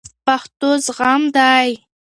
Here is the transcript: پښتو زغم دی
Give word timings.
پښتو 0.25 0.69
زغم 0.85 1.23
دی 1.35 1.67